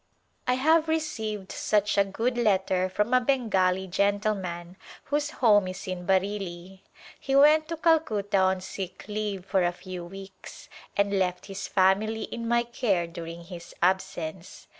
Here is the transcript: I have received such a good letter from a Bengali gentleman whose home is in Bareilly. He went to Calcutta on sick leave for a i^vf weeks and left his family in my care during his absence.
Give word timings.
I 0.47 0.55
have 0.55 0.87
received 0.87 1.51
such 1.51 1.95
a 1.95 2.03
good 2.03 2.35
letter 2.35 2.89
from 2.89 3.13
a 3.13 3.21
Bengali 3.21 3.85
gentleman 3.85 4.75
whose 5.03 5.29
home 5.29 5.67
is 5.67 5.87
in 5.87 6.07
Bareilly. 6.07 6.79
He 7.19 7.35
went 7.35 7.67
to 7.67 7.77
Calcutta 7.77 8.39
on 8.39 8.61
sick 8.61 9.05
leave 9.07 9.45
for 9.45 9.61
a 9.63 9.71
i^vf 9.71 10.09
weeks 10.09 10.69
and 10.97 11.19
left 11.19 11.45
his 11.45 11.67
family 11.67 12.23
in 12.23 12.47
my 12.47 12.63
care 12.63 13.05
during 13.05 13.43
his 13.43 13.75
absence. 13.83 14.65